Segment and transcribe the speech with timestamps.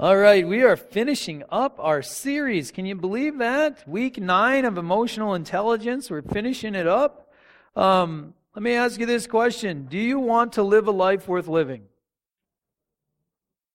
[0.00, 2.70] All right, we are finishing up our series.
[2.70, 3.86] Can you believe that?
[3.86, 6.10] Week nine of emotional intelligence.
[6.10, 7.30] We're finishing it up.
[7.76, 11.48] Um, let me ask you this question Do you want to live a life worth
[11.48, 11.82] living?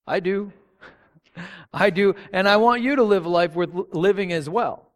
[0.08, 0.52] I do.
[1.72, 2.16] I do.
[2.34, 4.90] And I want you to live a life worth living as well.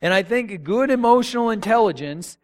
[0.00, 2.38] And I think good emotional intelligence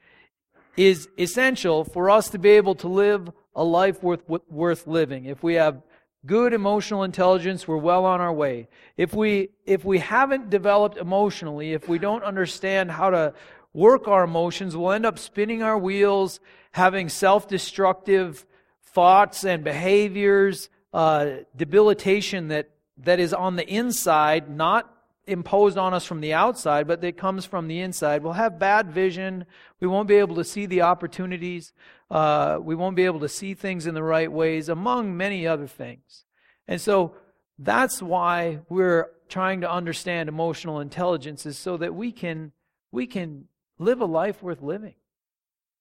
[0.77, 5.25] is essential for us to be able to live a life worth, worth living.
[5.25, 5.83] If we have
[6.27, 8.69] good emotional intelligence, we're well on our way.
[8.97, 13.35] If we, if we haven't developed emotionally, if we don't understand how to
[13.73, 16.41] work our emotions, we'll end up spinning our wheels,
[16.73, 18.45] having self destructive
[18.83, 24.93] thoughts and behaviors, uh, debilitation that, that is on the inside, not
[25.29, 28.23] imposed on us from the outside, but that comes from the inside.
[28.23, 29.45] We'll have bad vision.
[29.81, 31.73] We won't be able to see the opportunities.
[32.11, 35.67] Uh, we won't be able to see things in the right ways, among many other
[35.67, 36.25] things.
[36.67, 37.15] And so
[37.59, 42.53] that's why we're trying to understand emotional intelligence is so that we can
[42.91, 43.45] we can
[43.79, 44.95] live a life worth living.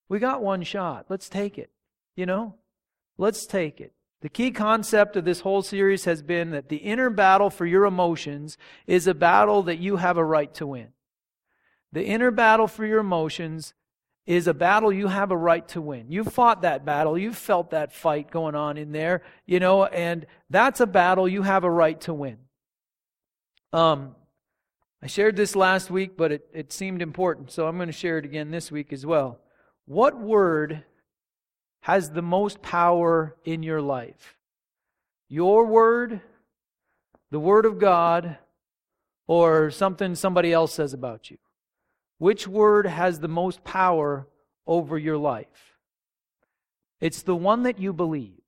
[0.09, 1.05] We got one shot.
[1.09, 1.71] Let's take it.
[2.15, 2.55] You know?
[3.17, 3.93] Let's take it.
[4.21, 7.85] The key concept of this whole series has been that the inner battle for your
[7.85, 10.87] emotions is a battle that you have a right to win.
[11.91, 13.73] The inner battle for your emotions
[14.25, 16.07] is a battle you have a right to win.
[16.09, 17.17] You've fought that battle.
[17.17, 21.43] You've felt that fight going on in there, you know, and that's a battle you
[21.43, 22.37] have a right to win.
[23.71, 24.15] Um,
[25.01, 28.17] I shared this last week, but it, it seemed important, so I'm going to share
[28.17, 29.39] it again this week as well.
[29.85, 30.83] What word
[31.87, 34.35] has the most power in your life?
[35.29, 36.19] Your word,
[37.31, 38.37] the word of God,
[39.25, 41.37] or something somebody else says about you?
[42.17, 44.27] Which word has the most power
[44.65, 45.77] over your life?
[46.99, 48.43] It's the one that you believe.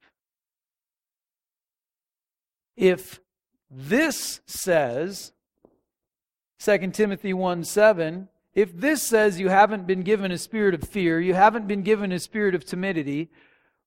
[2.76, 3.22] If
[3.72, 5.32] this says,
[6.60, 11.20] 2 Timothy 1 7, if this says you haven't been given a spirit of fear,
[11.20, 13.30] you haven't been given a spirit of timidity,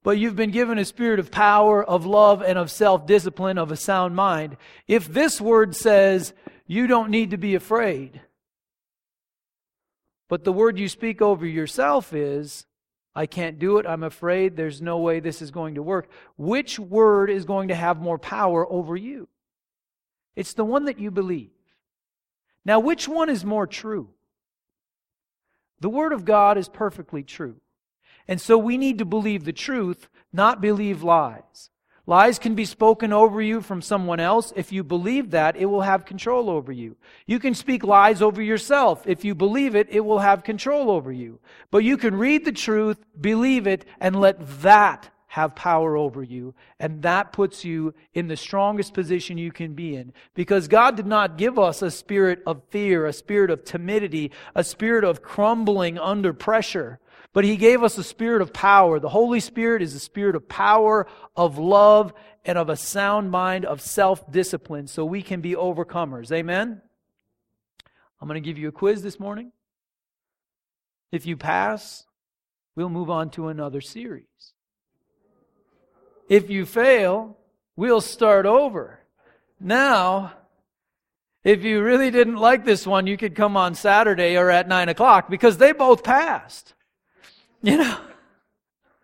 [0.02, 3.70] but you've been given a spirit of power, of love, and of self discipline, of
[3.70, 4.56] a sound mind,
[4.86, 6.32] if this word says
[6.66, 8.20] you don't need to be afraid,
[10.28, 12.66] but the word you speak over yourself is,
[13.14, 16.78] I can't do it, I'm afraid, there's no way this is going to work, which
[16.78, 19.28] word is going to have more power over you?
[20.34, 21.50] It's the one that you believe.
[22.64, 24.08] Now, which one is more true?
[25.82, 27.56] The Word of God is perfectly true.
[28.28, 31.70] And so we need to believe the truth, not believe lies.
[32.06, 34.52] Lies can be spoken over you from someone else.
[34.54, 36.96] If you believe that, it will have control over you.
[37.26, 39.08] You can speak lies over yourself.
[39.08, 41.40] If you believe it, it will have control over you.
[41.72, 46.54] But you can read the truth, believe it, and let that have power over you.
[46.78, 50.12] And that puts you in the strongest position you can be in.
[50.34, 54.62] Because God did not give us a spirit of fear, a spirit of timidity, a
[54.62, 56.98] spirit of crumbling under pressure.
[57.32, 59.00] But He gave us a spirit of power.
[59.00, 62.12] The Holy Spirit is a spirit of power, of love,
[62.44, 66.30] and of a sound mind, of self discipline, so we can be overcomers.
[66.30, 66.82] Amen?
[68.20, 69.50] I'm going to give you a quiz this morning.
[71.10, 72.04] If you pass,
[72.76, 74.26] we'll move on to another series.
[76.28, 77.36] If you fail,
[77.76, 79.00] we'll start over.
[79.60, 80.32] Now,
[81.44, 84.88] if you really didn't like this one, you could come on Saturday or at 9
[84.88, 86.74] o'clock because they both passed.
[87.64, 87.98] You know?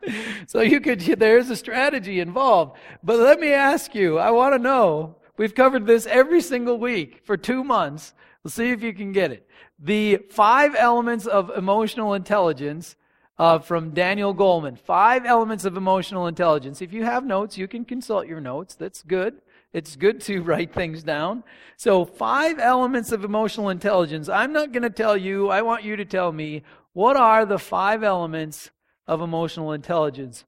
[0.47, 2.77] So you could, there's a strategy involved.
[3.03, 7.21] But let me ask you, I want to know, we've covered this every single week
[7.25, 8.15] for two months.
[8.43, 9.47] We'll see if you can get it.
[9.79, 12.97] The five elements of emotional intelligence
[13.39, 14.79] uh, from Daniel Goleman.
[14.79, 16.83] Five elements of emotional intelligence.
[16.83, 18.75] If you have notes, you can consult your notes.
[18.75, 19.41] That's good.
[19.73, 21.45] It's good to write things down.
[21.77, 24.29] So, five elements of emotional intelligence.
[24.29, 26.63] I'm not going to tell you, I want you to tell me
[26.93, 28.71] what are the five elements
[29.07, 30.45] of emotional intelligence?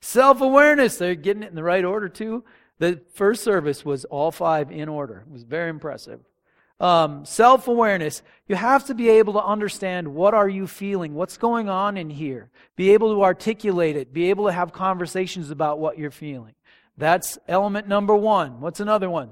[0.00, 0.96] Self awareness.
[0.96, 2.44] They're getting it in the right order, too.
[2.78, 5.24] The first service was all five in order.
[5.26, 6.20] It was very impressive
[6.80, 8.22] um, self-awareness.
[8.48, 12.10] You have to be able to understand what are you feeling what's going on in
[12.10, 12.50] here.
[12.76, 14.12] Be able to articulate it.
[14.12, 16.54] Be able to have conversations about what you're feeling.
[16.96, 18.60] That's element number one.
[18.60, 19.30] What's another one?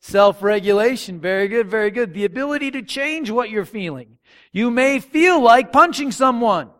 [0.00, 1.20] Self-regulation.
[1.20, 2.14] Very good very good.
[2.14, 4.18] The ability to change what you're feeling.
[4.52, 6.70] You may feel like punching someone.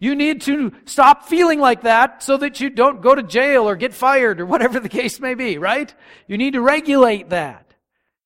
[0.00, 3.74] You need to stop feeling like that so that you don't go to jail or
[3.74, 5.92] get fired or whatever the case may be, right?
[6.28, 7.67] You need to regulate that.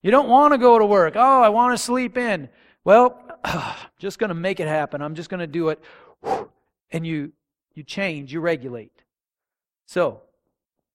[0.03, 1.15] You don't want to go to work.
[1.17, 2.49] Oh, I want to sleep in.
[2.85, 5.01] Well, I'm just going to make it happen.
[5.01, 5.83] I'm just going to do it.
[6.95, 7.33] And you
[7.75, 9.03] you change, you regulate.
[9.87, 10.21] So,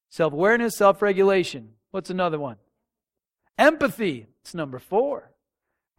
[0.10, 1.70] self-awareness, self-regulation.
[1.92, 2.58] What's another one?
[3.58, 4.28] Empathy.
[4.42, 5.32] It's number four.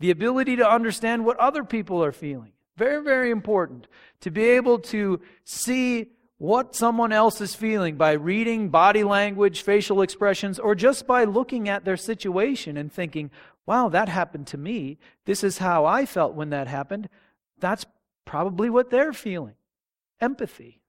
[0.01, 2.53] The ability to understand what other people are feeling.
[2.77, 3.89] Very, very important
[4.21, 10.03] to be able to see what someone else is feeling by reading body language, facial
[10.03, 13.31] expressions, or just by looking at their situation and thinking,
[13.67, 14.99] wow, that happened to me.
[15.25, 17.09] This is how I felt when that happened.
[17.59, 17.85] That's
[18.25, 19.55] probably what they're feeling.
[20.21, 20.81] Empathy.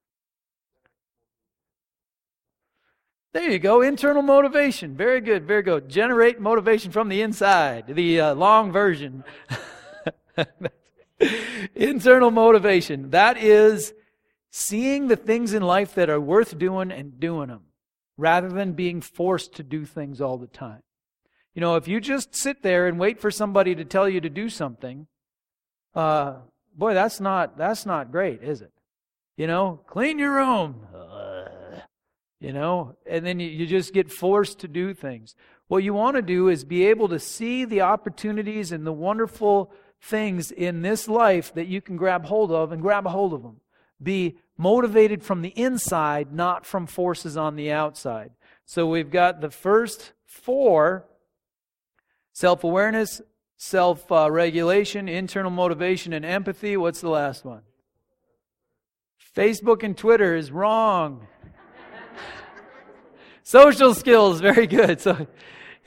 [3.33, 3.81] There you go.
[3.81, 4.95] Internal motivation.
[4.95, 5.45] Very good.
[5.45, 5.89] Very good.
[5.89, 7.85] Generate motivation from the inside.
[7.87, 9.23] The uh, long version.
[11.75, 13.11] Internal motivation.
[13.11, 13.93] That is
[14.51, 17.63] seeing the things in life that are worth doing and doing them
[18.17, 20.83] rather than being forced to do things all the time.
[21.53, 24.29] You know, if you just sit there and wait for somebody to tell you to
[24.29, 25.07] do something,
[25.95, 26.35] uh,
[26.75, 28.71] boy, that's not that's not great, is it?
[29.37, 30.87] You know, clean your room.
[30.93, 31.45] Uh,
[32.39, 35.35] you know, and then you, you just get forced to do things.
[35.67, 39.71] What you want to do is be able to see the opportunities and the wonderful
[40.01, 43.43] things in this life that you can grab hold of and grab a hold of
[43.43, 43.59] them.
[44.01, 48.31] Be motivated from the inside, not from forces on the outside.
[48.65, 51.05] So we've got the first four
[52.33, 53.21] self awareness,
[53.57, 56.77] self regulation, internal motivation, and empathy.
[56.77, 57.61] What's the last one?
[59.35, 61.27] Facebook and Twitter is wrong.
[63.43, 65.01] Social skills, very good.
[65.01, 65.27] So,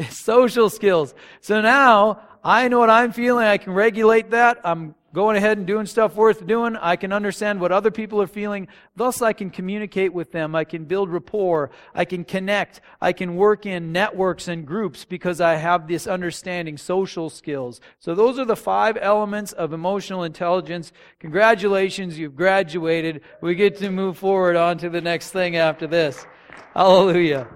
[0.10, 1.14] social skills.
[1.40, 3.46] So now I know what I'm feeling.
[3.46, 4.60] I can regulate that.
[4.64, 6.76] I'm going ahead and doing stuff worth doing.
[6.76, 8.68] I can understand what other people are feeling.
[8.96, 10.54] Thus, I can communicate with them.
[10.54, 11.70] I can build rapport.
[11.94, 12.80] I can connect.
[13.00, 17.80] I can work in networks and groups because I have this understanding, social skills.
[17.98, 20.92] So those are the five elements of emotional intelligence.
[21.18, 23.22] Congratulations, you've graduated.
[23.40, 26.26] We get to move forward on to the next thing after this.
[26.74, 27.48] Hallelujah.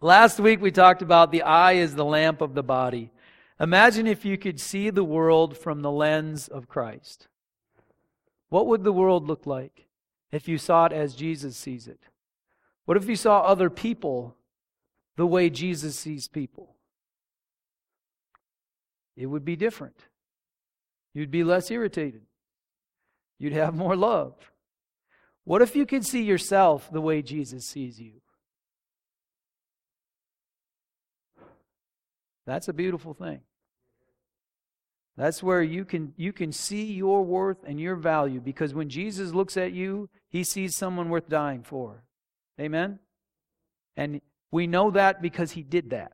[0.00, 3.10] Last week we talked about the eye is the lamp of the body.
[3.58, 7.28] Imagine if you could see the world from the lens of Christ.
[8.48, 9.86] What would the world look like
[10.30, 12.00] if you saw it as Jesus sees it?
[12.84, 14.36] What if you saw other people
[15.16, 16.76] the way Jesus sees people?
[19.16, 19.96] It would be different.
[21.14, 22.22] You'd be less irritated.
[23.38, 24.34] You'd have more love.
[25.44, 28.20] What if you could see yourself the way Jesus sees you?
[32.46, 33.40] That's a beautiful thing.
[35.16, 39.32] That's where you can you can see your worth and your value because when Jesus
[39.32, 42.04] looks at you, he sees someone worth dying for.
[42.60, 42.98] Amen.
[43.96, 44.20] And
[44.50, 46.12] we know that because he did that.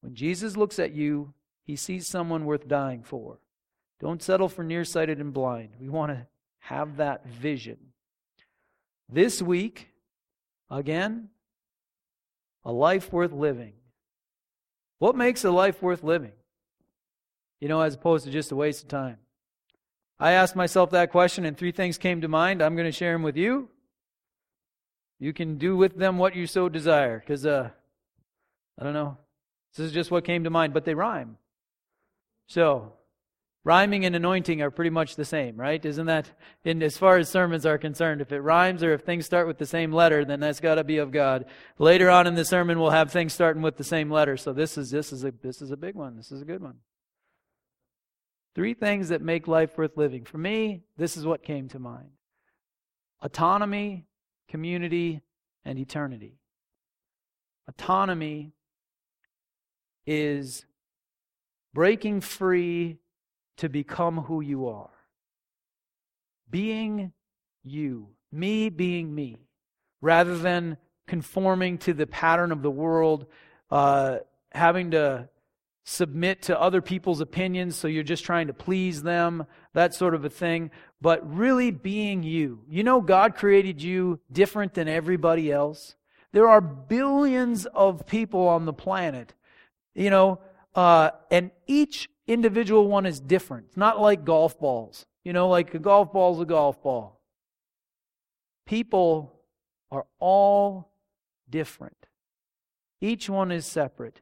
[0.00, 1.32] When Jesus looks at you,
[1.64, 3.38] he sees someone worth dying for.
[4.00, 5.70] Don't settle for nearsighted and blind.
[5.78, 6.26] We want to
[6.58, 7.76] have that vision.
[9.08, 9.88] This week,
[10.70, 11.28] again,
[12.64, 13.74] a life worth living.
[15.00, 16.32] What makes a life worth living?
[17.58, 19.16] You know, as opposed to just a waste of time.
[20.18, 22.62] I asked myself that question, and three things came to mind.
[22.62, 23.70] I'm going to share them with you.
[25.18, 27.70] You can do with them what you so desire, because, uh,
[28.78, 29.16] I don't know.
[29.74, 31.38] This is just what came to mind, but they rhyme.
[32.46, 32.92] So,
[33.62, 35.84] Rhyming and anointing are pretty much the same, right?
[35.84, 36.30] Isn't that,
[36.64, 39.58] in, as far as sermons are concerned, if it rhymes or if things start with
[39.58, 41.44] the same letter, then that's got to be of God.
[41.78, 44.38] Later on in the sermon, we'll have things starting with the same letter.
[44.38, 46.16] So this is this is a this is a big one.
[46.16, 46.76] This is a good one.
[48.54, 50.24] Three things that make life worth living.
[50.24, 52.12] For me, this is what came to mind:
[53.20, 54.06] autonomy,
[54.48, 55.20] community,
[55.66, 56.38] and eternity.
[57.68, 58.52] Autonomy
[60.06, 60.64] is
[61.74, 62.96] breaking free
[63.58, 64.90] to become who you are.
[66.50, 67.12] Being
[67.62, 69.36] you, me being me,
[70.00, 70.76] rather than
[71.06, 73.26] conforming to the pattern of the world,
[73.70, 74.18] uh,
[74.52, 75.28] having to
[75.84, 80.24] submit to other people's opinions, so you're just trying to please them, that sort of
[80.24, 82.60] a thing, but really being you.
[82.68, 85.96] You know, God created you different than everybody else.
[86.32, 89.34] There are billions of people on the planet,
[89.94, 90.40] you know,
[90.74, 93.66] uh, and each individual one is different.
[93.68, 95.04] It's not like golf balls.
[95.24, 97.20] You know, like a golf ball is a golf ball.
[98.66, 99.32] People
[99.90, 100.92] are all
[101.48, 102.06] different.
[103.00, 104.20] Each one is separate.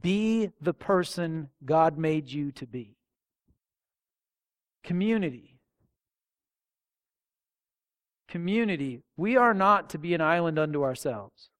[0.00, 2.96] Be the person God made you to be.
[4.84, 5.58] Community.
[8.28, 9.02] Community.
[9.16, 11.50] We are not to be an island unto ourselves.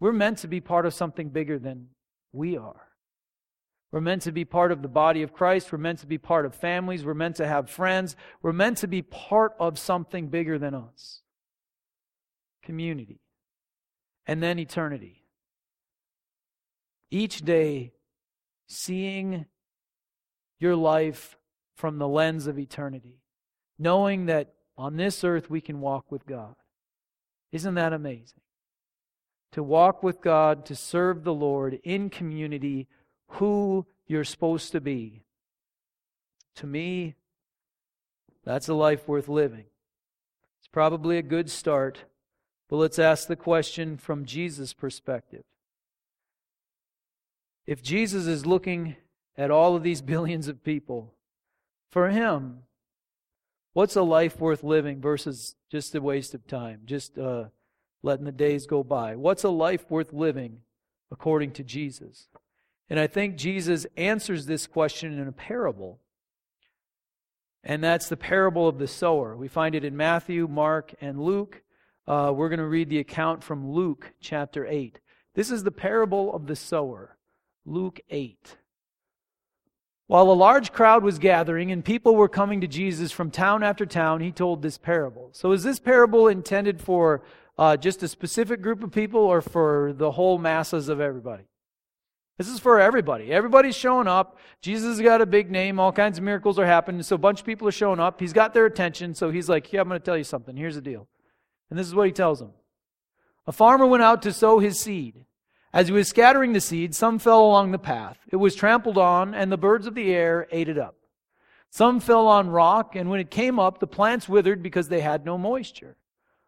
[0.00, 1.88] We're meant to be part of something bigger than
[2.32, 2.85] we are.
[3.92, 5.72] We're meant to be part of the body of Christ.
[5.72, 7.04] We're meant to be part of families.
[7.04, 8.16] We're meant to have friends.
[8.42, 11.22] We're meant to be part of something bigger than us
[12.62, 13.20] community.
[14.26, 15.22] and then eternity.
[17.10, 17.92] Each day,
[18.66, 19.46] seeing
[20.58, 21.36] your life
[21.76, 23.20] from the lens of eternity,
[23.78, 26.56] knowing that on this earth we can walk with God.
[27.52, 28.40] Isn't that amazing?
[29.52, 32.88] To walk with God, to serve the Lord in community,
[33.28, 35.22] who you're supposed to be.
[36.56, 37.14] To me,
[38.44, 39.64] that's a life worth living.
[40.60, 42.04] It's probably a good start,
[42.68, 45.42] but let's ask the question from Jesus' perspective.
[47.66, 48.96] If Jesus is looking
[49.36, 51.12] at all of these billions of people,
[51.90, 52.62] for him,
[53.72, 57.46] what's a life worth living versus just a waste of time, just uh,
[58.02, 59.16] letting the days go by?
[59.16, 60.60] What's a life worth living
[61.10, 62.28] according to Jesus?
[62.88, 66.00] And I think Jesus answers this question in a parable.
[67.64, 69.36] And that's the parable of the sower.
[69.36, 71.62] We find it in Matthew, Mark, and Luke.
[72.06, 75.00] Uh, we're going to read the account from Luke chapter 8.
[75.34, 77.16] This is the parable of the sower.
[77.64, 78.56] Luke 8.
[80.06, 83.84] While a large crowd was gathering and people were coming to Jesus from town after
[83.84, 85.30] town, he told this parable.
[85.32, 87.24] So, is this parable intended for
[87.58, 91.42] uh, just a specific group of people or for the whole masses of everybody?
[92.38, 93.32] This is for everybody.
[93.32, 94.38] Everybody's showing up.
[94.60, 95.80] Jesus has got a big name.
[95.80, 97.02] All kinds of miracles are happening.
[97.02, 98.20] So, a bunch of people are showing up.
[98.20, 99.14] He's got their attention.
[99.14, 100.56] So, he's like, Yeah, I'm going to tell you something.
[100.56, 101.08] Here's the deal.
[101.70, 102.52] And this is what he tells them
[103.46, 105.24] A farmer went out to sow his seed.
[105.72, 108.18] As he was scattering the seed, some fell along the path.
[108.30, 110.96] It was trampled on, and the birds of the air ate it up.
[111.70, 115.26] Some fell on rock, and when it came up, the plants withered because they had
[115.26, 115.96] no moisture.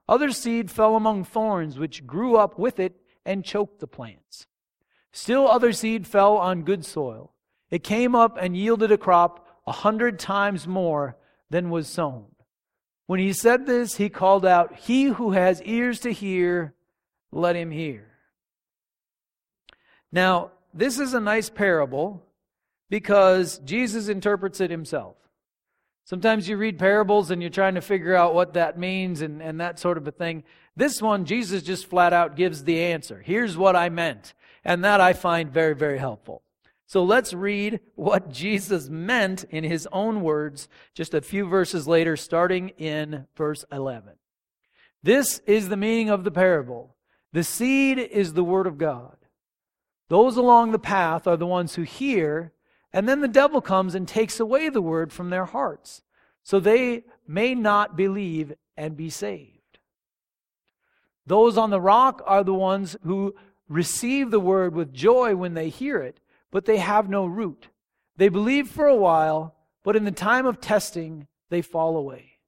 [0.09, 2.95] Other seed fell among thorns, which grew up with it
[3.27, 4.47] and choked the plants.
[5.13, 7.33] Still other seed fell on good soil.
[7.71, 11.17] It came up and yielded a crop a hundred times more
[11.51, 12.27] than was sown.
[13.07, 16.75] When he said this, he called out, He who has ears to hear,
[17.33, 18.07] let him hear.
[20.13, 22.23] Now, this is a nice parable
[22.91, 25.17] because Jesus interprets it himself.
[26.05, 29.61] Sometimes you read parables and you're trying to figure out what that means and, and
[29.61, 30.43] that sort of a thing.
[30.75, 33.23] This one, Jesus just flat out gives the answer.
[33.23, 34.33] Here's what I meant.
[34.65, 36.43] And that I find very, very helpful.
[36.87, 42.17] So let's read what Jesus meant in his own words just a few verses later,
[42.17, 44.15] starting in verse 11.
[45.03, 46.97] This is the meaning of the parable.
[47.33, 49.17] The seed is the word of God.
[50.09, 52.53] Those along the path are the ones who hear,
[52.93, 56.03] and then the devil comes and takes away the word from their hearts,
[56.43, 59.79] so they may not believe and be saved.
[61.27, 63.35] Those on the rock are the ones who
[63.69, 66.21] receive the word with joy when they hear it,
[66.51, 67.69] but they have no root.
[68.17, 72.39] They believe for a while, but in the time of testing, they fall away.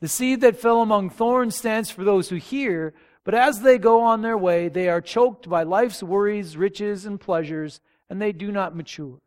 [0.00, 2.94] The seed that fell among thorns stands for those who hear,
[3.24, 7.20] but as they go on their way, they are choked by life's worries, riches, and
[7.20, 7.80] pleasures,
[8.10, 9.20] and they do not mature.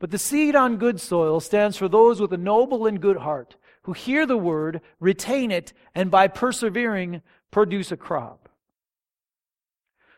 [0.00, 3.56] But the seed on good soil stands for those with a noble and good heart,
[3.82, 8.43] who hear the word, retain it, and by persevering, produce a crop.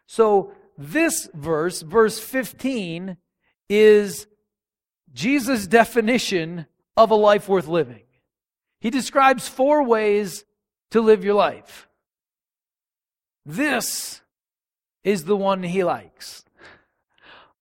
[0.06, 3.16] So, this verse, verse 15,
[3.68, 4.26] is
[5.12, 8.04] Jesus' definition of a life worth living.
[8.80, 10.44] He describes four ways
[10.90, 11.88] to live your life.
[13.44, 14.20] This
[15.02, 16.44] is the one he likes.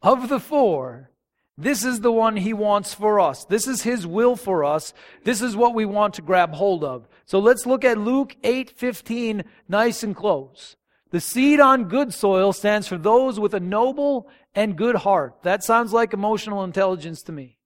[0.02, 1.10] Of the four,
[1.58, 3.46] this is the one he wants for us.
[3.46, 4.94] This is his will for us.
[5.24, 7.08] This is what we want to grab hold of.
[7.26, 10.76] So let's look at Luke 8:15 nice and close.
[11.12, 15.44] The seed on good soil stands for those with a noble and good heart.
[15.44, 17.58] That sounds like emotional intelligence to me.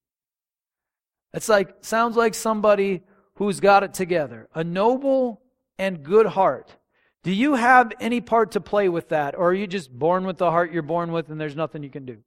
[1.34, 3.02] It's like sounds like somebody
[3.36, 4.50] who's got it together.
[4.54, 5.42] A noble
[5.78, 6.76] and good heart.
[7.24, 9.36] Do you have any part to play with that?
[9.36, 11.90] Or are you just born with the heart you're born with and there's nothing you
[11.90, 12.18] can do?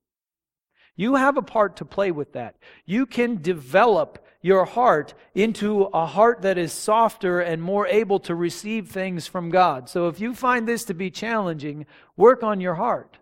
[0.97, 2.57] You have a part to play with that.
[2.85, 8.35] You can develop your heart into a heart that is softer and more able to
[8.35, 9.89] receive things from God.
[9.89, 13.19] So if you find this to be challenging, work on your heart.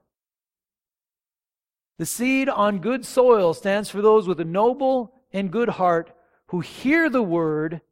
[1.99, 6.11] The seed on good soil stands for those with a noble and good heart
[6.47, 7.83] who hear the word,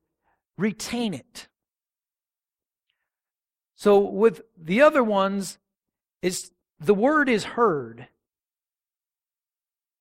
[0.57, 1.47] retain it.
[3.77, 5.59] So with the other ones,
[6.23, 8.09] is the word is heard,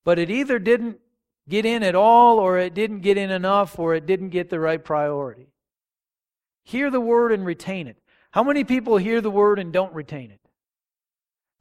[0.03, 0.99] but it either didn't
[1.49, 4.59] get in at all, or it didn't get in enough, or it didn't get the
[4.59, 5.47] right priority.
[6.63, 7.97] Hear the word and retain it.
[8.31, 10.41] How many people hear the word and don't retain it?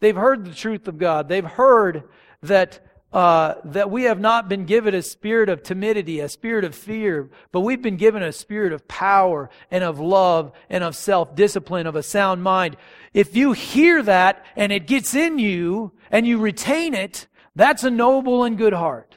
[0.00, 1.28] They've heard the truth of God.
[1.28, 2.04] They've heard
[2.42, 2.80] that
[3.12, 7.30] uh, that we have not been given a spirit of timidity, a spirit of fear,
[7.50, 11.86] but we've been given a spirit of power and of love and of self discipline,
[11.86, 12.76] of a sound mind.
[13.14, 17.90] If you hear that and it gets in you and you retain it, that's a
[17.90, 19.15] noble and good heart.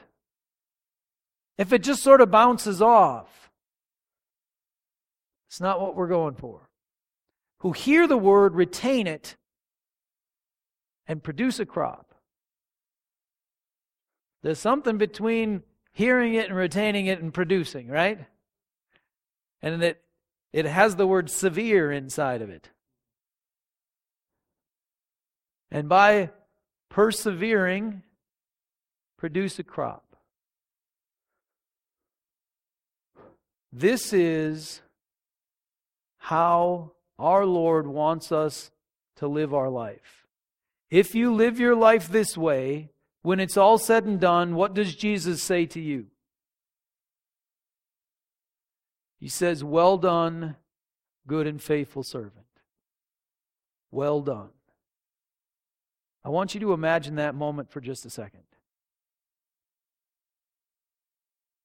[1.60, 3.50] If it just sort of bounces off,
[5.46, 6.70] it's not what we're going for.
[7.58, 9.36] Who hear the word, retain it,
[11.06, 12.14] and produce a crop.
[14.42, 15.62] There's something between
[15.92, 18.24] hearing it and retaining it and producing, right?
[19.60, 20.00] And it,
[20.54, 22.70] it has the word severe inside of it.
[25.70, 26.30] And by
[26.88, 28.02] persevering,
[29.18, 30.09] produce a crop.
[33.72, 34.80] This is
[36.18, 38.70] how our Lord wants us
[39.16, 40.26] to live our life.
[40.90, 42.90] If you live your life this way,
[43.22, 46.06] when it's all said and done, what does Jesus say to you?
[49.18, 50.56] He says, Well done,
[51.26, 52.46] good and faithful servant.
[53.90, 54.48] Well done.
[56.24, 58.42] I want you to imagine that moment for just a second.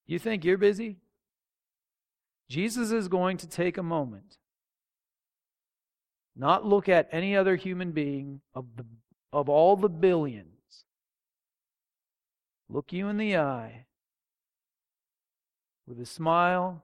[0.05, 0.97] You think you're busy?
[2.49, 4.37] Jesus is going to take a moment,
[6.35, 8.85] not look at any other human being of, the,
[9.33, 10.85] of all the billions,
[12.69, 13.85] look you in the eye
[15.87, 16.83] with a smile.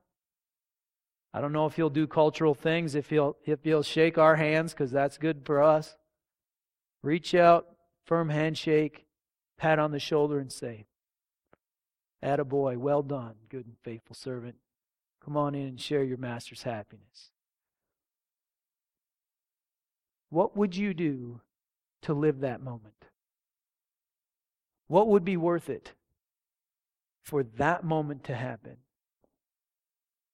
[1.33, 4.73] I don't know if he'll do cultural things, if he'll, if he'll shake our hands,
[4.73, 5.95] because that's good for us.
[7.03, 7.67] Reach out,
[8.05, 9.05] firm handshake,
[9.57, 10.85] pat on the shoulder, and say,
[12.23, 14.55] Attaboy, well done, good and faithful servant.
[15.23, 17.29] Come on in and share your master's happiness.
[20.29, 21.41] What would you do
[22.03, 23.05] to live that moment?
[24.87, 25.93] What would be worth it
[27.23, 28.77] for that moment to happen?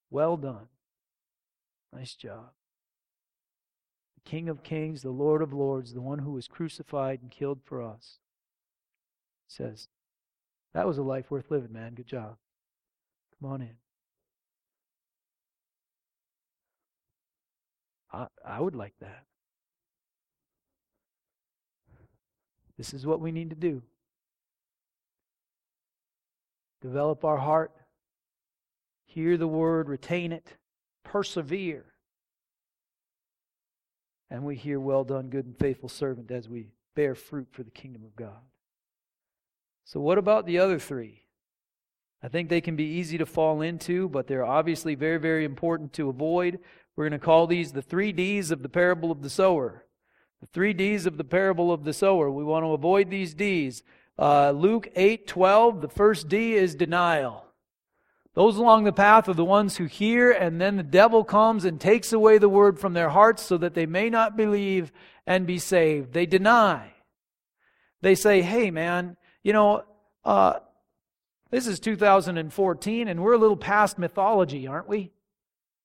[0.10, 0.68] Well done.
[1.94, 2.52] Nice job.
[4.16, 7.60] The King of Kings, the Lord of Lords, the one who was crucified and killed
[7.64, 8.20] for us,
[9.48, 9.90] says,
[10.74, 11.96] That was a life worth living, man.
[11.96, 12.38] Good job.
[13.40, 13.76] Come on in.
[18.18, 19.24] I, I would like that.
[22.78, 23.82] This is what we need to do.
[26.82, 27.72] Develop our heart,
[29.06, 30.58] hear the word, retain it,
[31.04, 31.86] persevere.
[34.30, 37.72] And we hear, Well done, good and faithful servant, as we bear fruit for the
[37.72, 38.42] kingdom of God.
[39.86, 41.24] So, what about the other three?
[42.22, 45.94] I think they can be easy to fall into, but they're obviously very, very important
[45.94, 46.60] to avoid.
[46.98, 49.86] We're going to call these the three D's of the parable of the sower.
[50.42, 52.30] The three D's of the parable of the sower.
[52.32, 53.84] We want to avoid these D's.
[54.18, 57.46] Uh, Luke 8 12, the first D is denial.
[58.34, 61.80] Those along the path are the ones who hear, and then the devil comes and
[61.80, 64.92] takes away the word from their hearts so that they may not believe
[65.28, 66.14] and be saved.
[66.14, 66.94] They deny.
[68.02, 69.84] They say, hey, man, you know,
[70.26, 70.60] uh,
[71.52, 75.12] this is 2014, and we're a little past mythology, aren't we?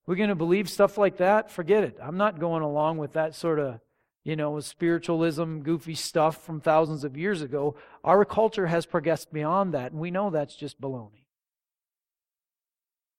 [0.07, 1.51] We're going to believe stuff like that?
[1.51, 1.99] Forget it.
[2.03, 3.81] I'm not going along with that sort of,
[4.25, 7.77] you know, spiritualism, goofy stuff from thousands of years ago.
[8.03, 11.27] Our culture has progressed beyond that, and we know that's just baloney.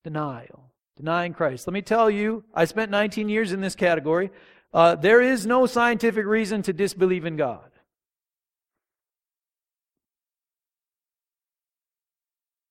[0.03, 0.71] Denial.
[0.97, 1.65] Denying Christ.
[1.65, 4.31] Let me tell you, I spent 19 years in this category.
[4.73, 7.69] Uh, there is no scientific reason to disbelieve in God.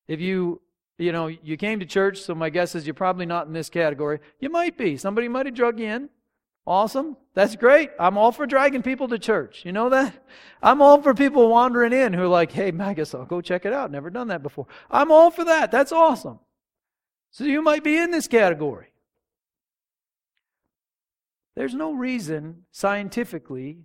[0.07, 0.61] If you
[1.03, 3.69] you know, you came to church, so my guess is you're probably not in this
[3.69, 4.21] category.
[4.41, 4.97] You might be.
[4.97, 6.09] Somebody might have drug you in.
[6.67, 7.17] Awesome.
[7.35, 7.91] That's great.
[7.99, 9.65] I'm all for dragging people to church.
[9.65, 10.15] You know that?
[10.63, 13.67] I'm all for people wandering in who are like, hey, I guess I'll go check
[13.67, 13.91] it out.
[13.91, 14.67] Never done that before.
[14.91, 15.73] I'm all for that.
[15.73, 16.39] That's awesome.
[17.33, 18.93] So you might be in this category.
[21.57, 23.79] There's no reason, scientifically,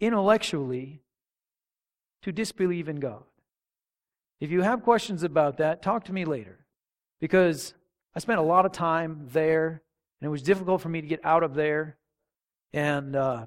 [0.00, 1.02] intellectually,
[2.22, 3.24] to disbelieve in God.
[4.40, 6.64] If you have questions about that, talk to me later.
[7.20, 7.74] Because
[8.14, 9.82] I spent a lot of time there,
[10.20, 11.98] and it was difficult for me to get out of there.
[12.72, 13.46] And uh,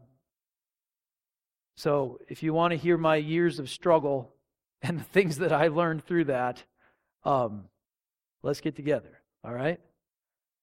[1.75, 4.35] so, if you want to hear my years of struggle
[4.81, 6.63] and the things that I learned through that,
[7.25, 7.65] um,
[8.43, 9.21] let's get together.
[9.43, 9.79] All right?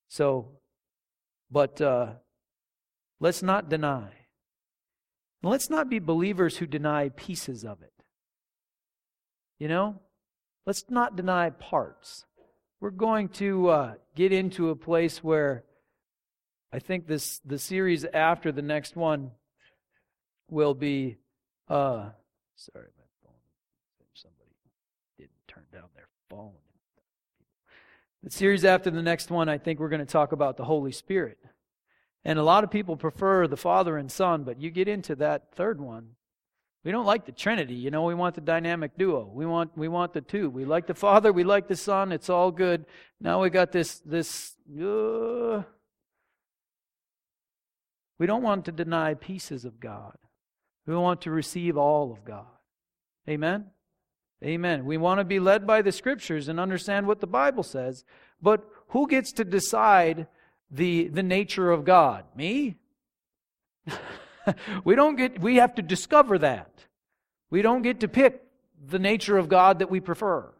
[0.08, 0.48] So,
[1.50, 2.12] but uh,
[3.18, 4.10] let's not deny.
[5.42, 7.92] let's not be believers who deny pieces of it.
[9.58, 10.00] You know?
[10.66, 12.26] Let's not deny parts.
[12.80, 15.64] We're going to uh, get into a place where
[16.72, 19.32] I think this the series after the next one
[20.48, 21.18] will be.
[21.68, 22.10] Uh,
[22.56, 23.34] sorry, my phone.
[24.14, 24.50] Somebody.
[25.18, 26.52] Didn't turn down their phone.
[28.22, 30.92] The series after the next one, I think we're going to talk about the Holy
[30.92, 31.38] Spirit.
[32.24, 35.54] And a lot of people prefer the Father and Son, but you get into that
[35.54, 36.10] third one.
[36.82, 39.30] We don't like the Trinity, you know, we want the dynamic duo.
[39.34, 40.48] We want we want the two.
[40.48, 42.86] We like the Father, we like the Son, it's all good.
[43.20, 45.62] Now we got this this uh,
[48.18, 50.16] we don't want to deny pieces of God.
[50.86, 52.46] We want to receive all of God.
[53.28, 53.66] Amen?
[54.42, 54.86] Amen.
[54.86, 58.04] We want to be led by the scriptures and understand what the Bible says,
[58.40, 60.26] but who gets to decide
[60.70, 62.24] the, the nature of God?
[62.34, 62.76] Me?
[64.84, 66.86] we don't get we have to discover that.
[67.50, 68.42] We don't get to pick
[68.84, 70.52] the nature of God that we prefer.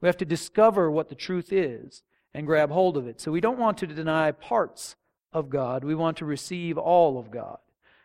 [0.00, 2.02] We have to discover what the truth is
[2.34, 3.20] and grab hold of it.
[3.20, 4.96] So we don't want to deny parts
[5.32, 5.84] of God.
[5.84, 7.58] We want to receive all of God.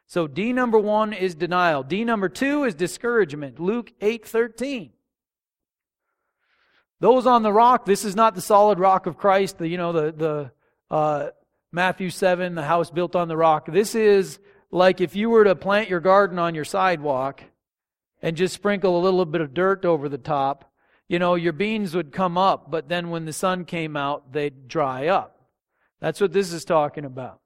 [0.06, 1.84] So D number 1 is denial.
[1.84, 3.60] D number 2 is discouragement.
[3.60, 4.92] Luke 8:13.
[7.00, 9.92] Those on the rock, this is not the solid rock of Christ, the you know
[9.92, 10.52] the the
[10.90, 11.30] uh,
[11.72, 13.68] Matthew 7, the house built on the rock.
[13.72, 14.40] This is
[14.72, 17.44] like if you were to plant your garden on your sidewalk
[18.22, 20.72] and just sprinkle a little bit of dirt over the top,
[21.08, 24.68] you know, your beans would come up, but then when the sun came out, they'd
[24.68, 25.40] dry up.
[26.00, 27.40] That's what this is talking about.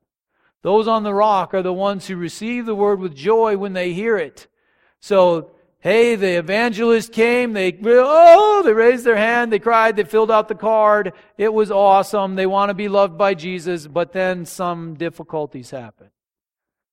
[0.64, 3.94] Those on the rock are the ones who receive the word with joy when they
[3.94, 4.48] hear it.
[5.00, 10.30] So, hey, the evangelist came, they, oh, they raised their hand, they cried, they filled
[10.30, 11.14] out the card.
[11.38, 12.36] It was awesome.
[12.36, 16.10] They want to be loved by Jesus, but then some difficulties happen.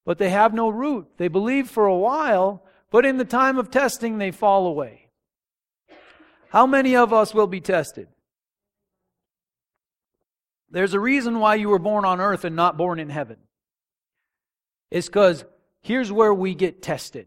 [0.09, 1.07] But they have no root.
[1.19, 5.11] They believe for a while, but in the time of testing, they fall away.
[6.49, 8.09] How many of us will be tested?
[10.71, 13.37] There's a reason why you were born on earth and not born in heaven.
[14.91, 15.45] It's because
[15.83, 17.27] here's where we get tested.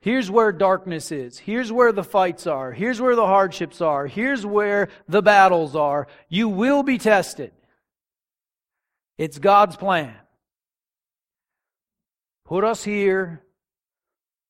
[0.00, 1.38] Here's where darkness is.
[1.38, 2.72] Here's where the fights are.
[2.72, 4.08] Here's where the hardships are.
[4.08, 6.08] Here's where the battles are.
[6.28, 7.52] You will be tested.
[9.16, 10.16] It's God's plan.
[12.50, 13.44] Put us here,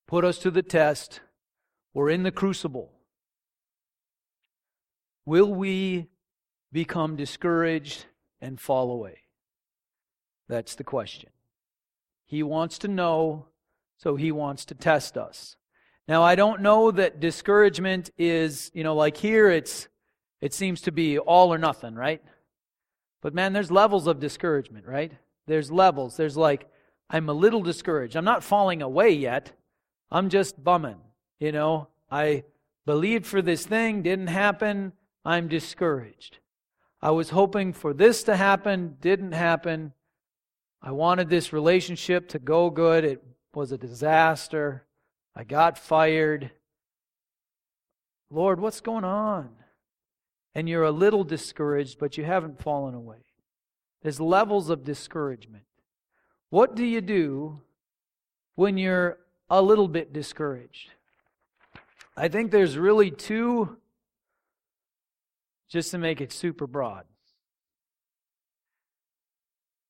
[0.08, 1.20] put us to the test.
[1.92, 2.90] We're in the crucible.
[5.26, 6.08] Will we
[6.72, 8.06] become discouraged
[8.40, 9.18] and fall away?
[10.48, 11.28] That's the question.
[12.24, 13.48] He wants to know,
[13.98, 15.56] so he wants to test us.
[16.08, 19.88] Now, I don't know that discouragement is, you know, like here it's
[20.40, 22.22] it seems to be all or nothing, right?
[23.20, 25.12] But man, there's levels of discouragement, right?
[25.46, 26.16] There's levels.
[26.16, 26.66] There's like
[27.10, 28.14] I'm a little discouraged.
[28.16, 29.52] I'm not falling away yet.
[30.10, 31.00] I'm just bumming,
[31.40, 31.88] you know.
[32.10, 32.44] I
[32.86, 34.92] believed for this thing, didn't happen.
[35.24, 36.38] I'm discouraged.
[37.02, 39.92] I was hoping for this to happen, didn't happen.
[40.80, 43.04] I wanted this relationship to go good.
[43.04, 43.22] It
[43.54, 44.86] was a disaster.
[45.34, 46.50] I got fired.
[48.30, 49.50] Lord, what's going on?
[50.54, 53.24] And you're a little discouraged, but you haven't fallen away.
[54.02, 55.64] There's levels of discouragement.
[56.50, 57.60] What do you do
[58.56, 60.90] when you're a little bit discouraged?
[62.16, 63.78] I think there's really two,
[65.68, 67.04] just to make it super broad.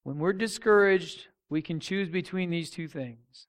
[0.02, 3.46] When we're discouraged, we can choose between these two things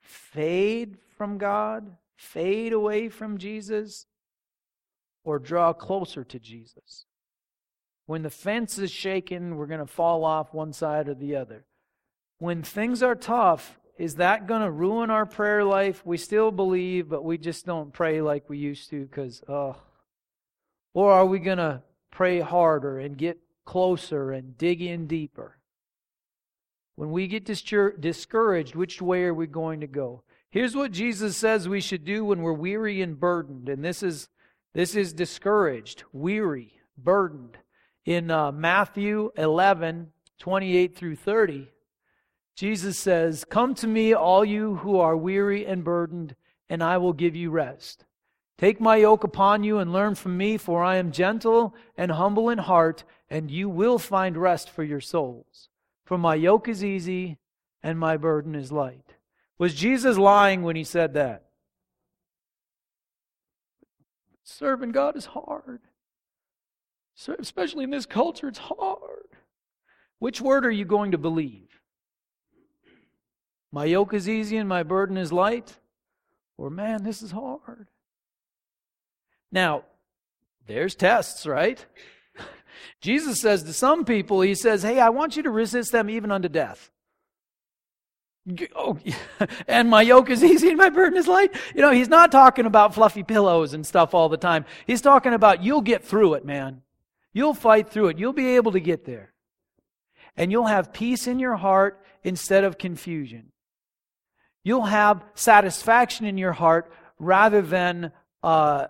[0.00, 4.06] fade from God, fade away from Jesus,
[5.24, 7.06] or draw closer to Jesus.
[8.10, 11.64] When the fence is shaken, we're going to fall off one side or the other.
[12.40, 16.04] When things are tough, is that going to ruin our prayer life?
[16.04, 19.76] We still believe, but we just don't pray like we used to because, oh.
[20.92, 25.56] Or are we going to pray harder and get closer and dig in deeper.
[26.96, 30.24] When we get discouraged, which way are we going to go?
[30.50, 33.68] Here's what Jesus says we should do when we're weary and burdened.
[33.68, 34.28] And this is,
[34.74, 37.58] this is discouraged, weary, burdened.
[38.10, 40.08] In uh, Matthew 11,
[40.40, 41.68] 28 through 30,
[42.56, 46.34] Jesus says, Come to me, all you who are weary and burdened,
[46.68, 48.06] and I will give you rest.
[48.58, 52.50] Take my yoke upon you and learn from me, for I am gentle and humble
[52.50, 55.68] in heart, and you will find rest for your souls.
[56.04, 57.38] For my yoke is easy
[57.80, 59.14] and my burden is light.
[59.56, 61.44] Was Jesus lying when he said that?
[64.42, 65.82] Serving God is hard.
[67.38, 69.28] Especially in this culture, it's hard.
[70.18, 71.80] Which word are you going to believe?
[73.72, 75.78] My yoke is easy and my burden is light?
[76.58, 77.88] Or, man, this is hard.
[79.52, 79.84] Now,
[80.66, 81.84] there's tests, right?
[83.00, 86.30] Jesus says to some people, He says, Hey, I want you to resist them even
[86.30, 86.90] unto death.
[88.74, 88.98] Oh,
[89.68, 91.54] and my yoke is easy and my burden is light.
[91.74, 94.64] You know, he's not talking about fluffy pillows and stuff all the time.
[94.86, 96.82] He's talking about you'll get through it, man.
[97.32, 98.18] You'll fight through it.
[98.18, 99.32] You'll be able to get there.
[100.36, 103.52] And you'll have peace in your heart instead of confusion.
[104.62, 108.12] You'll have satisfaction in your heart rather than
[108.42, 108.88] uh,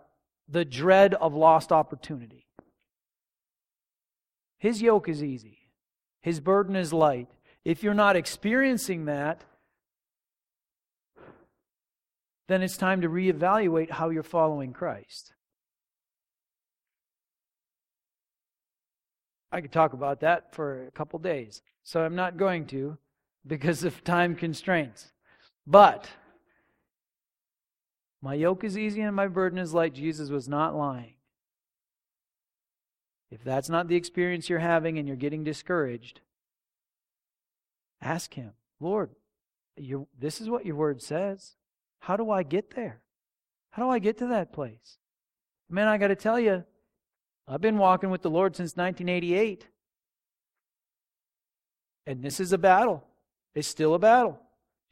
[0.48, 2.46] the dread of lost opportunity.
[4.58, 5.58] His yoke is easy,
[6.20, 7.28] His burden is light.
[7.64, 9.44] If you're not experiencing that,
[12.48, 15.34] then it's time to reevaluate how you're following Christ.
[19.52, 22.98] I could talk about that for a couple days, so I'm not going to
[23.46, 25.12] because of time constraints.
[25.66, 26.08] But
[28.22, 29.94] my yoke is easy and my burden is light.
[29.94, 31.14] Jesus was not lying.
[33.30, 36.20] If that's not the experience you're having and you're getting discouraged,
[38.02, 39.10] ask Him, Lord,
[40.18, 41.54] this is what your word says.
[42.00, 43.00] How do I get there?
[43.70, 44.98] How do I get to that place?
[45.68, 46.64] Man, I got to tell you,
[47.50, 49.66] I've been walking with the Lord since 1988.
[52.06, 53.02] And this is a battle.
[53.56, 54.40] It's still a battle.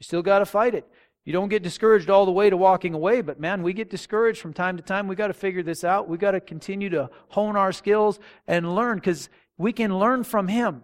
[0.01, 0.85] You still got to fight it.
[1.25, 4.40] You don't get discouraged all the way to walking away, but man, we get discouraged
[4.40, 5.07] from time to time.
[5.07, 6.09] We got to figure this out.
[6.09, 8.18] We got to continue to hone our skills
[8.49, 10.83] and learn because we can learn from Him.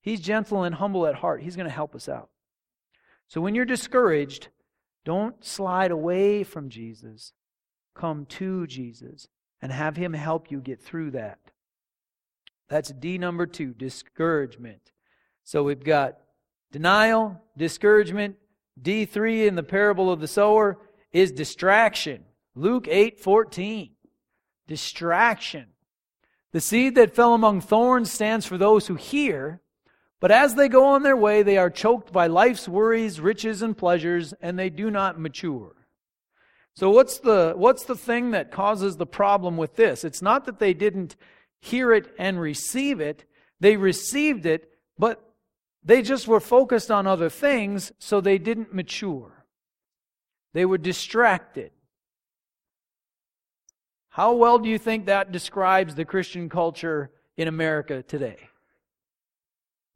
[0.00, 1.42] He's gentle and humble at heart.
[1.42, 2.28] He's going to help us out.
[3.26, 4.48] So when you're discouraged,
[5.04, 7.32] don't slide away from Jesus.
[7.96, 9.26] Come to Jesus
[9.62, 11.38] and have Him help you get through that.
[12.68, 14.92] That's D number two discouragement.
[15.44, 16.18] So we've got
[16.70, 18.36] denial, discouragement,
[18.80, 20.78] D3 in the parable of the sower
[21.12, 22.24] is distraction.
[22.54, 23.90] Luke 8 14.
[24.66, 25.66] Distraction.
[26.52, 29.60] The seed that fell among thorns stands for those who hear,
[30.20, 33.76] but as they go on their way, they are choked by life's worries, riches, and
[33.76, 35.79] pleasures, and they do not mature.
[36.74, 40.04] So what's the what's the thing that causes the problem with this?
[40.04, 41.16] It's not that they didn't
[41.60, 43.24] hear it and receive it.
[43.58, 45.22] They received it, but
[45.82, 49.46] they just were focused on other things, so they didn't mature.
[50.52, 51.70] They were distracted.
[54.10, 58.38] How well do you think that describes the Christian culture in America today?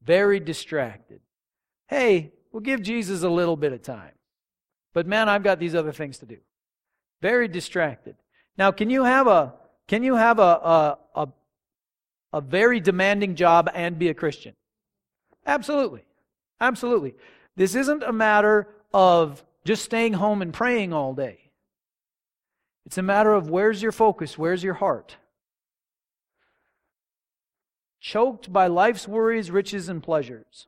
[0.03, 1.21] Very distracted.
[1.89, 4.13] Hey, we'll give Jesus a little bit of time.
[4.93, 6.39] But man, I've got these other things to do.
[7.25, 8.17] Very distracted.
[8.59, 9.55] Now, can you have a
[9.89, 11.29] can you have a a, a,
[12.35, 14.55] a very demanding job and be a Christian?
[15.47, 16.05] Absolutely.
[16.61, 17.15] Absolutely.
[17.57, 21.39] This isn't a matter of just staying home and praying all day.
[22.85, 25.17] It's a matter of where's your focus, where's your heart.
[28.01, 30.67] Choked by life's worries, riches, and pleasures.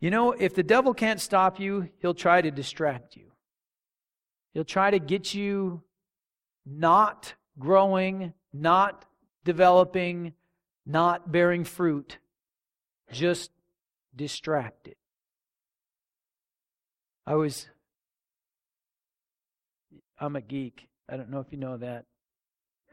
[0.00, 3.30] You know, if the devil can't stop you, he'll try to distract you.
[4.54, 5.82] He'll try to get you
[6.64, 9.04] not growing, not
[9.44, 10.32] developing,
[10.86, 12.18] not bearing fruit,
[13.10, 13.50] just
[14.14, 14.94] distracted.
[17.26, 17.68] I was,
[20.18, 20.86] I'm a geek.
[21.08, 22.04] I don't know if you know that.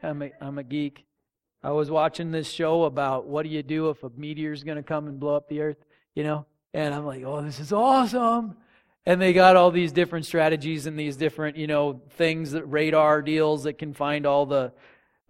[0.02, 1.04] I'm a, I'm a geek.
[1.62, 4.78] I was watching this show about what do you do if a meteor is going
[4.78, 6.44] to come and blow up the earth, you know?
[6.74, 8.56] And I'm like, oh, this is awesome.
[9.04, 13.20] And they got all these different strategies and these different, you know, things that radar
[13.20, 14.72] deals that can find all the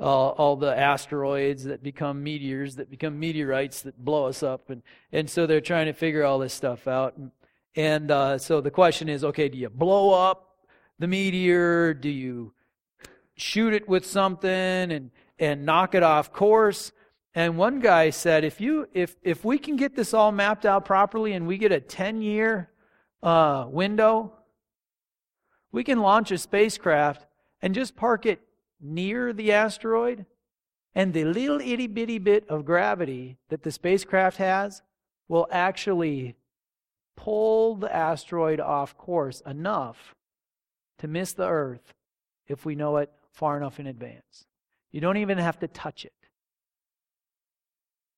[0.02, 4.68] uh, all the asteroids that become meteors, that become meteorites that blow us up.
[4.68, 4.82] And,
[5.12, 7.16] and so they're trying to figure all this stuff out.
[7.16, 7.30] And,
[7.76, 10.56] and uh, so the question is okay, do you blow up
[10.98, 11.94] the meteor?
[11.94, 12.52] Do you
[13.36, 16.90] shoot it with something and, and knock it off course?
[17.34, 20.84] And one guy said, if you if if we can get this all mapped out
[20.84, 22.71] properly and we get a 10 year
[23.22, 24.32] uh, window,
[25.70, 27.26] we can launch a spacecraft
[27.60, 28.40] and just park it
[28.80, 30.26] near the asteroid,
[30.94, 34.82] and the little itty bitty bit of gravity that the spacecraft has
[35.28, 36.34] will actually
[37.16, 40.14] pull the asteroid off course enough
[40.98, 41.94] to miss the Earth
[42.48, 44.46] if we know it far enough in advance.
[44.90, 46.12] You don't even have to touch it.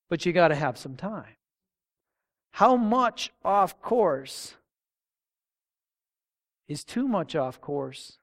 [0.09, 1.37] But you got to have some time.
[2.53, 4.55] How much off course
[6.69, 8.19] is too much off course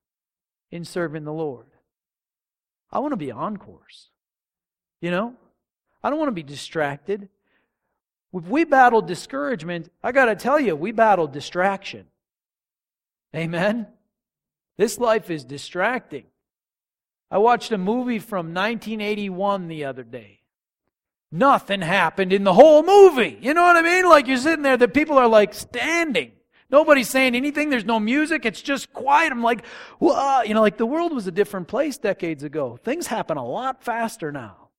[0.72, 1.68] in serving the Lord?
[2.92, 4.10] I want to be on course.
[5.00, 5.36] You know?
[6.04, 7.30] I don't want to be distracted.
[8.34, 12.06] If we battle discouragement, I got to tell you, we battle distraction.
[13.36, 13.88] Amen?
[14.78, 16.26] This life is distracting.
[17.30, 20.40] I watched a movie from 1981 the other day.
[21.32, 23.38] Nothing happened in the whole movie.
[23.42, 24.10] You know what I mean?
[24.10, 26.34] Like you're sitting there, the people are like standing.
[26.72, 27.70] Nobody's saying anything.
[27.70, 28.46] There's no music.
[28.46, 29.32] It's just quiet.
[29.32, 29.66] I'm like,
[30.00, 30.44] Whoa.
[30.44, 32.78] you know, like the world was a different place decades ago.
[32.82, 34.70] Things happen a lot faster now.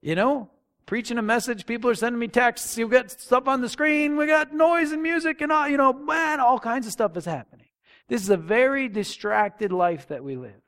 [0.00, 0.50] You know,
[0.86, 2.78] preaching a message, people are sending me texts.
[2.78, 4.16] You got stuff on the screen.
[4.16, 7.24] We got noise and music and all, you know, man, all kinds of stuff is
[7.24, 7.66] happening.
[8.08, 10.60] This is a very distracted life that we live.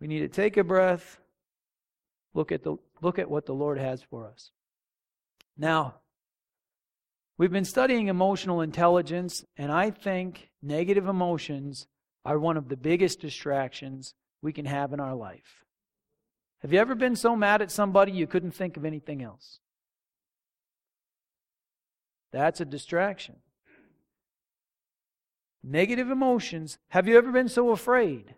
[0.00, 1.18] We need to take a breath,
[2.34, 4.50] look at the look at what the Lord has for us.
[5.56, 5.94] Now,
[7.38, 11.86] we've been studying emotional intelligence, and I think negative emotions
[12.24, 15.64] are one of the biggest distractions we can have in our life.
[16.60, 19.60] Have you ever been so mad at somebody you couldn't think of anything else?
[22.32, 23.36] That's a distraction.
[25.62, 26.78] Negative emotions.
[26.88, 28.34] Have you ever been so afraid?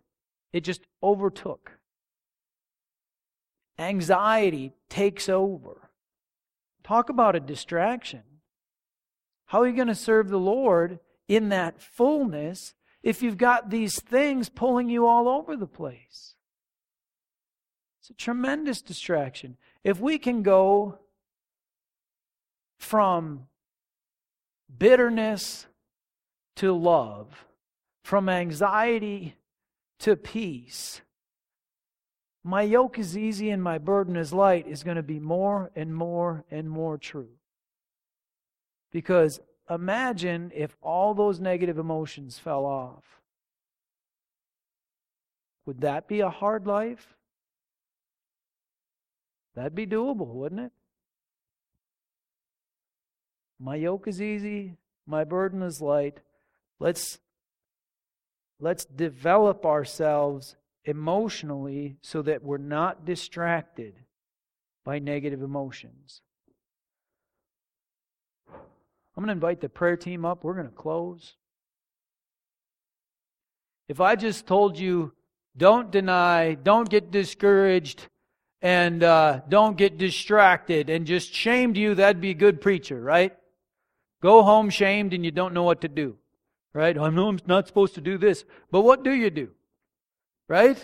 [0.52, 1.72] It just overtook.
[3.78, 5.90] Anxiety takes over.
[6.82, 8.22] Talk about a distraction.
[9.48, 13.98] How are you going to serve the Lord in that fullness if you've got these
[13.98, 16.34] things pulling you all over the place?
[18.00, 19.56] It's a tremendous distraction.
[19.82, 20.98] If we can go
[22.76, 23.46] from
[24.76, 25.66] bitterness
[26.56, 27.46] to love,
[28.04, 29.34] from anxiety
[30.00, 31.00] to peace,
[32.44, 35.94] my yoke is easy and my burden is light is going to be more and
[35.94, 37.37] more and more true.
[38.92, 43.04] Because imagine if all those negative emotions fell off.
[45.66, 47.14] Would that be a hard life?
[49.54, 50.72] That'd be doable, wouldn't it?
[53.60, 56.20] My yoke is easy, my burden is light.
[56.78, 57.18] Let's
[58.60, 63.94] let's develop ourselves emotionally so that we're not distracted
[64.84, 66.22] by negative emotions.
[69.18, 70.44] I'm going to invite the prayer team up.
[70.44, 71.34] We're going to close.
[73.88, 75.10] If I just told you,
[75.56, 78.06] don't deny, don't get discouraged,
[78.62, 83.36] and uh, don't get distracted, and just shamed you, that'd be a good preacher, right?
[84.22, 86.16] Go home shamed and you don't know what to do,
[86.72, 86.96] right?
[86.96, 89.48] I know I'm not supposed to do this, but what do you do?
[90.46, 90.78] Right?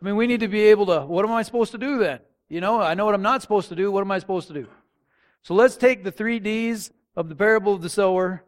[0.00, 2.20] I mean, we need to be able to, what am I supposed to do then?
[2.48, 3.92] You know, I know what I'm not supposed to do.
[3.92, 4.66] What am I supposed to do?
[5.42, 8.44] So let's take the three D's of the parable of the sower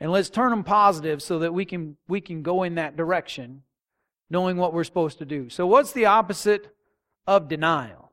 [0.00, 3.62] and let's turn them positive so that we can, we can go in that direction
[4.30, 5.48] knowing what we're supposed to do.
[5.48, 6.74] So what's the opposite
[7.26, 8.12] of denial?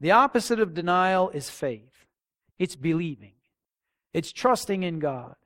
[0.00, 2.06] The opposite of denial is faith.
[2.58, 3.32] It's believing.
[4.12, 5.36] It's trusting in God.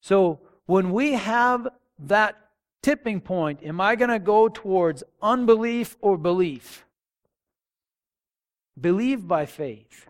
[0.00, 1.68] So when we have
[2.00, 2.36] that
[2.82, 3.60] tipping point.
[3.62, 6.84] Am I going to go towards unbelief or belief?
[8.78, 10.08] Believe by faith.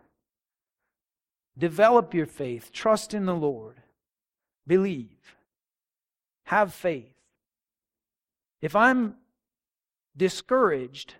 [1.56, 2.72] Develop your faith.
[2.72, 3.80] Trust in the Lord.
[4.66, 5.36] Believe.
[6.44, 7.14] Have faith.
[8.60, 9.16] If I'm
[10.16, 11.16] discouraged,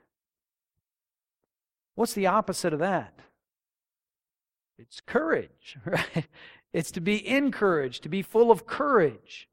[1.95, 3.19] what's the opposite of that?
[4.79, 6.27] It's courage, right?
[6.73, 9.49] It's to be encouraged, to be full of courage.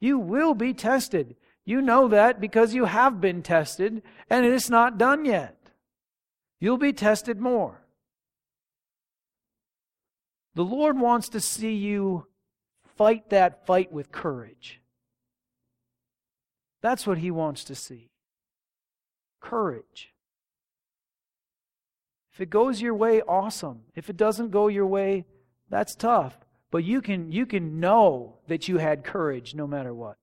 [0.00, 1.36] You will be tested.
[1.64, 5.56] You know that because you have been tested and it is not done yet.
[6.60, 7.82] You'll be tested more.
[10.56, 12.26] The Lord wants to see you
[12.96, 14.80] fight that fight with courage.
[16.80, 18.08] That's what He wants to see.
[19.38, 20.14] Courage.
[22.32, 23.82] If it goes your way, awesome.
[23.94, 25.26] If it doesn't go your way,
[25.68, 26.38] that's tough.
[26.70, 30.16] But you can, you can know that you had courage no matter what.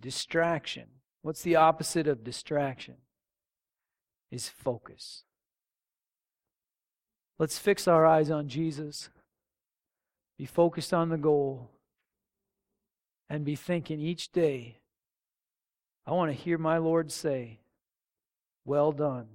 [0.00, 0.86] Distraction.
[1.20, 2.96] What's the opposite of distraction?
[4.30, 5.24] Is focus.
[7.40, 9.08] Let's fix our eyes on Jesus,
[10.36, 11.70] be focused on the goal,
[13.30, 14.76] and be thinking each day,
[16.06, 17.60] I want to hear my Lord say,
[18.66, 19.26] Well done,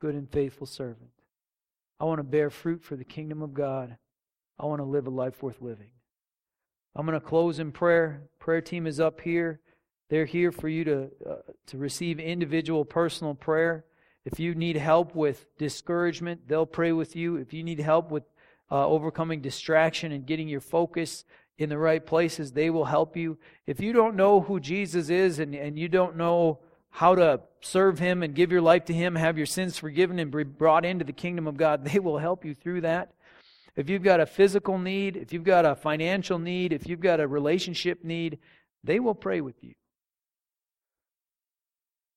[0.00, 1.10] good and faithful servant.
[2.00, 3.96] I want to bear fruit for the kingdom of God.
[4.58, 5.90] I want to live a life worth living.
[6.96, 8.22] I'm going to close in prayer.
[8.40, 9.60] Prayer team is up here.
[10.10, 11.34] They're here for you to uh,
[11.68, 13.84] to receive individual personal prayer.
[14.24, 17.36] If you need help with discouragement, they'll pray with you.
[17.36, 18.24] If you need help with
[18.70, 21.24] uh, overcoming distraction and getting your focus
[21.58, 23.38] in the right places, they will help you.
[23.66, 26.60] If you don't know who Jesus is and, and you don't know
[26.90, 30.30] how to serve Him and give your life to Him, have your sins forgiven and
[30.30, 33.12] be brought into the kingdom of God, they will help you through that.
[33.76, 37.20] If you've got a physical need, if you've got a financial need, if you've got
[37.20, 38.38] a relationship need,
[38.84, 39.74] they will pray with you.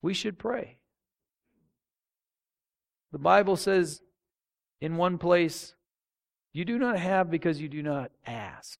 [0.03, 0.77] we should pray.
[3.11, 4.01] The Bible says
[4.81, 5.75] in one place,
[6.53, 8.79] you do not have because you do not ask.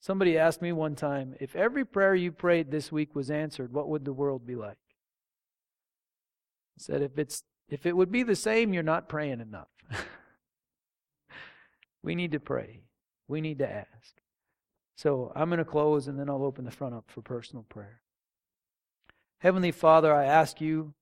[0.00, 3.88] Somebody asked me one time, if every prayer you prayed this week was answered, what
[3.88, 4.78] would the world be like?
[6.78, 9.68] I said, if it's if it would be the same, you're not praying enough.
[12.04, 12.82] we need to pray.
[13.26, 14.14] We need to ask.
[14.96, 18.02] So I'm going to close and then I'll open the front up for personal prayer.
[19.38, 20.94] Heavenly Father, I ask you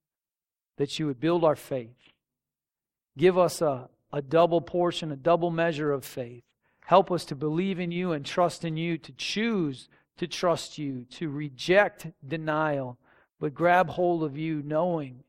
[0.76, 1.96] that you would build our faith.
[3.16, 6.42] Give us a, a double portion, a double measure of faith.
[6.84, 11.06] Help us to believe in you and trust in you, to choose to trust you,
[11.10, 12.98] to reject denial,
[13.40, 15.24] but grab hold of you, knowing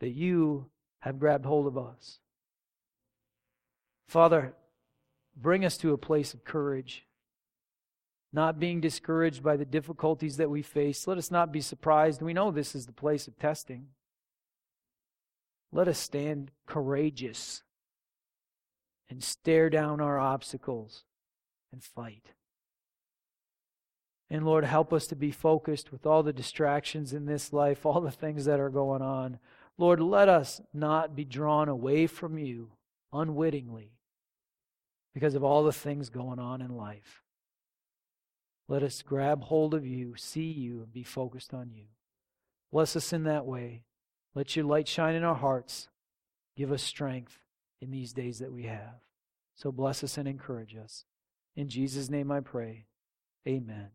[0.00, 0.66] that you
[1.00, 2.18] have grabbed hold of us.
[4.06, 4.54] Father,
[5.36, 7.06] bring us to a place of courage,
[8.32, 11.06] not being discouraged by the difficulties that we face.
[11.06, 12.20] Let us not be surprised.
[12.20, 13.86] We know this is the place of testing.
[15.72, 17.62] Let us stand courageous
[19.08, 21.04] and stare down our obstacles
[21.72, 22.32] and fight.
[24.28, 28.00] And Lord, help us to be focused with all the distractions in this life, all
[28.00, 29.38] the things that are going on.
[29.76, 32.70] Lord, let us not be drawn away from you
[33.12, 33.92] unwittingly
[35.12, 37.22] because of all the things going on in life.
[38.68, 41.86] Let us grab hold of you, see you, and be focused on you.
[42.70, 43.82] Bless us in that way.
[44.34, 45.88] Let your light shine in our hearts.
[46.56, 47.38] Give us strength
[47.80, 49.00] in these days that we have.
[49.54, 51.04] So bless us and encourage us.
[51.56, 52.86] In Jesus' name I pray.
[53.46, 53.88] Amen.